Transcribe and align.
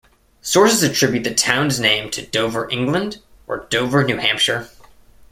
Sources 0.41 0.81
attribute 0.81 1.23
the 1.23 1.31
town's 1.35 1.79
name 1.79 2.09
to 2.09 2.25
Dover, 2.25 2.67
England 2.71 3.19
or 3.45 3.67
Dover, 3.69 4.03
New 4.03 4.17
Hampshire. 4.17 4.67